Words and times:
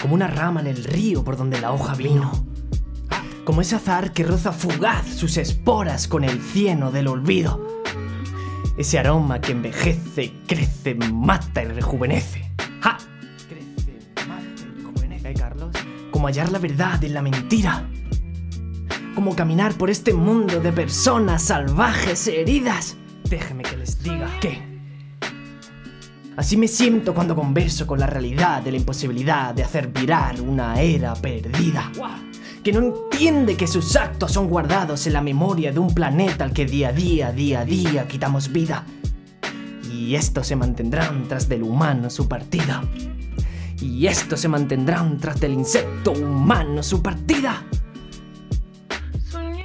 como 0.00 0.14
una 0.14 0.26
rama 0.26 0.60
en 0.60 0.66
el 0.66 0.84
río 0.84 1.24
por 1.24 1.36
donde 1.36 1.60
la 1.60 1.72
hoja 1.72 1.94
vino, 1.94 2.32
como 3.44 3.60
ese 3.60 3.76
azar 3.76 4.12
que 4.12 4.24
roza 4.24 4.52
fugaz 4.52 5.06
sus 5.06 5.36
esporas 5.36 6.08
con 6.08 6.24
el 6.24 6.40
cieno 6.40 6.90
del 6.90 7.08
olvido, 7.08 7.82
ese 8.76 8.98
aroma 8.98 9.40
que 9.40 9.52
envejece, 9.52 10.32
crece, 10.46 10.94
mata 10.94 11.62
y 11.62 11.68
rejuvenece. 11.68 12.50
¡Ja! 12.80 12.98
Crece, 13.48 13.98
mata 14.28 14.44
y 14.60 14.82
rejuvenece, 14.82 15.34
Carlos. 15.34 15.70
Como 16.10 16.26
hallar 16.26 16.52
la 16.52 16.58
verdad 16.58 17.02
en 17.02 17.14
la 17.14 17.22
mentira. 17.22 17.88
Como 19.14 19.34
caminar 19.34 19.74
por 19.74 19.88
este 19.88 20.12
mundo 20.12 20.60
de 20.60 20.72
personas 20.72 21.44
salvajes 21.44 22.26
heridas. 22.26 22.96
Déjeme 23.30 23.62
que 23.62 23.78
les 23.78 24.02
diga 24.02 24.28
que 24.40 24.75
Así 26.36 26.58
me 26.58 26.68
siento 26.68 27.14
cuando 27.14 27.34
converso 27.34 27.86
con 27.86 27.98
la 27.98 28.06
realidad 28.06 28.60
de 28.60 28.70
la 28.70 28.76
imposibilidad 28.76 29.54
de 29.54 29.64
hacer 29.64 29.88
virar 29.88 30.38
una 30.42 30.78
era 30.82 31.14
perdida. 31.14 31.90
Que 32.62 32.72
no 32.72 32.80
entiende 32.80 33.56
que 33.56 33.66
sus 33.66 33.96
actos 33.96 34.32
son 34.32 34.46
guardados 34.46 35.06
en 35.06 35.14
la 35.14 35.22
memoria 35.22 35.72
de 35.72 35.78
un 35.78 35.94
planeta 35.94 36.44
al 36.44 36.52
que 36.52 36.66
día 36.66 36.90
a 36.90 36.92
día, 36.92 37.32
día 37.32 37.60
a 37.60 37.64
día 37.64 38.06
quitamos 38.06 38.52
vida. 38.52 38.84
Y 39.90 40.14
estos 40.14 40.46
se 40.46 40.56
mantendrán 40.56 41.26
tras 41.26 41.48
del 41.48 41.62
humano 41.62 42.10
su 42.10 42.28
partida. 42.28 42.84
Y 43.80 44.06
estos 44.06 44.38
se 44.38 44.48
mantendrán 44.48 45.16
tras 45.16 45.40
del 45.40 45.54
insecto 45.54 46.12
humano 46.12 46.82
su 46.82 47.02
partida. 47.02 47.64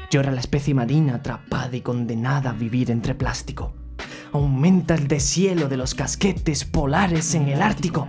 Llora 0.09 0.31
la 0.31 0.39
especie 0.39 0.73
marina 0.73 1.15
atrapada 1.15 1.75
y 1.75 1.81
condenada 1.81 2.51
a 2.51 2.53
vivir 2.53 2.91
entre 2.91 3.13
plástico 3.13 3.73
aumenta 4.33 4.95
el 4.95 5.07
deshielo 5.07 5.67
de 5.67 5.77
los 5.77 5.95
casquetes 5.95 6.65
polares 6.65 7.35
en 7.35 7.49
el 7.49 7.61
Ártico 7.61 8.07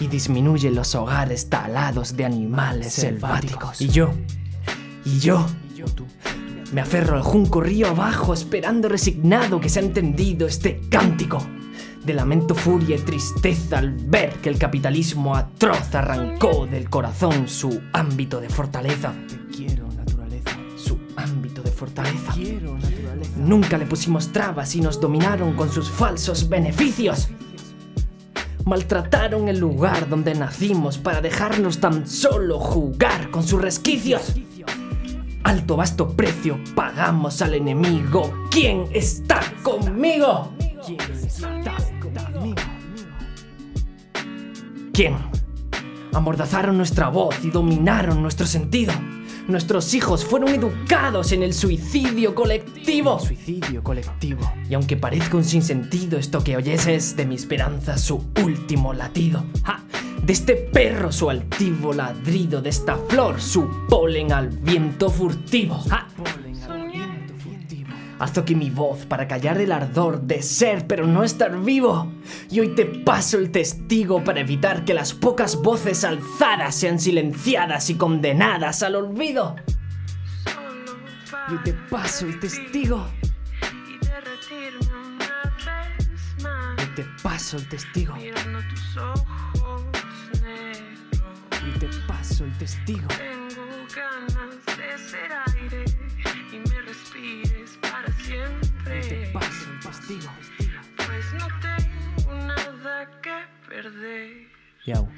y 0.00 0.06
disminuye 0.06 0.70
los 0.70 0.94
hogares 0.94 1.48
talados 1.48 2.16
de 2.16 2.24
animales 2.24 2.92
selváticos. 2.92 3.80
Y 3.80 3.88
yo, 3.88 4.10
y 5.04 5.18
yo, 5.18 5.46
me 6.72 6.80
aferro 6.80 7.16
al 7.16 7.22
junco 7.22 7.60
río 7.60 7.88
abajo 7.88 8.32
esperando 8.32 8.88
resignado 8.88 9.60
que 9.60 9.68
se 9.68 9.80
ha 9.80 9.82
entendido 9.82 10.46
este 10.46 10.80
cántico 10.88 11.38
de 12.04 12.14
lamento, 12.14 12.54
furia 12.54 12.96
y 12.96 13.00
tristeza 13.00 13.78
al 13.78 13.92
ver 13.92 14.32
que 14.42 14.48
el 14.48 14.58
capitalismo 14.58 15.36
atroz 15.36 15.94
arrancó 15.94 16.66
del 16.66 16.90
corazón 16.90 17.48
su 17.48 17.80
ámbito 17.92 18.40
de 18.40 18.48
fortaleza. 18.48 19.14
Te 19.28 19.56
quiero, 19.56 19.81
fortaleza. 21.82 22.32
quiero, 22.32 22.78
naturaleza. 22.78 23.30
Nunca 23.38 23.76
le 23.76 23.86
pusimos 23.86 24.30
trabas 24.30 24.76
y 24.76 24.80
nos 24.80 25.00
dominaron 25.00 25.54
con 25.54 25.68
sus 25.68 25.90
falsos 25.90 26.48
beneficios. 26.48 27.28
Maltrataron 28.64 29.48
el 29.48 29.58
lugar 29.58 30.08
donde 30.08 30.32
nacimos 30.36 30.98
para 30.98 31.20
dejarnos 31.20 31.80
tan 31.80 32.06
solo 32.06 32.60
jugar 32.60 33.32
con 33.32 33.42
sus 33.42 33.60
resquicios. 33.60 34.32
Alto 35.42 35.76
vasto 35.76 36.08
precio 36.10 36.60
pagamos 36.76 37.42
al 37.42 37.54
enemigo. 37.54 38.32
¿Quién 38.48 38.84
está 38.92 39.40
conmigo? 39.64 40.52
¿Quién 40.86 41.00
está 41.24 41.74
conmigo? 42.00 42.62
¿Quién? 44.92 45.16
Amordazaron 46.14 46.76
nuestra 46.76 47.08
voz 47.08 47.44
y 47.44 47.50
dominaron 47.50 48.22
nuestro 48.22 48.46
sentido. 48.46 48.92
Nuestros 49.48 49.92
hijos 49.94 50.24
fueron 50.24 50.50
educados 50.50 51.32
en 51.32 51.42
el 51.42 51.52
suicidio 51.52 52.34
colectivo. 52.34 53.18
Suicidio 53.18 53.82
colectivo. 53.82 54.52
Y 54.70 54.74
aunque 54.74 54.96
parezca 54.96 55.36
un 55.36 55.44
sinsentido, 55.44 56.18
esto 56.18 56.44
que 56.44 56.56
oyes 56.56 56.86
es 56.86 57.16
de 57.16 57.26
mi 57.26 57.34
esperanza 57.34 57.98
su 57.98 58.24
último 58.42 58.92
latido. 58.92 59.44
¡Ja! 59.64 59.82
De 60.24 60.32
este 60.32 60.54
perro 60.54 61.10
su 61.10 61.28
altivo 61.28 61.92
ladrido, 61.92 62.62
de 62.62 62.70
esta 62.70 62.96
flor 63.08 63.40
su 63.40 63.68
polen 63.88 64.32
al 64.32 64.48
viento 64.48 65.10
furtivo. 65.10 65.82
¡Ja! 65.88 66.06
Alzo 68.22 68.42
aquí 68.42 68.54
mi 68.54 68.70
voz 68.70 69.04
para 69.04 69.26
callar 69.26 69.60
el 69.60 69.72
ardor 69.72 70.20
de 70.20 70.42
ser 70.42 70.86
pero 70.86 71.08
no 71.08 71.24
estar 71.24 71.58
vivo. 71.60 72.12
Y 72.48 72.60
hoy 72.60 72.68
te 72.68 72.84
paso 72.84 73.36
el 73.36 73.50
testigo 73.50 74.22
para 74.22 74.38
evitar 74.38 74.84
que 74.84 74.94
las 74.94 75.12
pocas 75.12 75.56
voces 75.56 76.04
alzadas 76.04 76.76
sean 76.76 77.00
silenciadas 77.00 77.90
y 77.90 77.96
condenadas 77.96 78.84
al 78.84 78.94
olvido. 78.94 79.56
Y 81.48 81.52
hoy 81.52 81.58
te 81.64 81.72
paso 81.72 82.26
el 82.26 82.38
testigo. 82.38 83.04
Hoy 86.78 86.86
te 86.94 87.04
paso 87.24 87.56
el 87.56 87.68
testigo. 87.68 88.14
Y 91.66 91.78
te 91.80 91.88
paso 92.06 92.44
el 92.44 92.56
testigo. 92.58 93.08
Tengo 93.08 93.66
ganas 93.96 94.64
de 94.66 94.96
ser 95.10 95.32
aire 95.56 95.84
y 96.52 96.58
me. 96.58 96.82
Y 97.14 97.51
te 99.08 99.26
paso 99.32 99.70
el 99.70 99.80
testigo. 99.80 100.32
Pues 100.96 101.34
no 101.34 101.48
tengo 101.60 102.34
nada 102.46 103.20
que 103.20 103.44
perder. 103.68 104.48
Yau. 104.86 105.08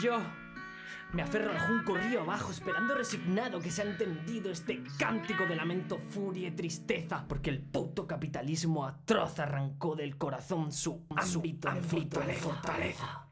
Yo 0.00 0.22
me 1.12 1.22
aferro 1.22 1.50
al 1.50 1.60
junco 1.60 1.96
río 1.96 2.22
abajo 2.22 2.52
esperando 2.52 2.94
resignado 2.94 3.60
que 3.60 3.70
se 3.70 3.82
ha 3.82 3.84
entendido 3.84 4.50
este 4.50 4.82
cántico 4.98 5.44
de 5.44 5.56
lamento, 5.56 6.00
furia 6.08 6.48
y 6.48 6.52
tristeza 6.52 7.24
porque 7.28 7.50
el 7.50 7.60
puto 7.60 8.06
capitalismo 8.06 8.86
atroz 8.86 9.38
arrancó 9.40 9.96
del 9.96 10.16
corazón 10.16 10.72
su 10.72 11.04
ámbito, 11.14 11.70
de 11.72 12.34
fortaleza. 12.34 13.29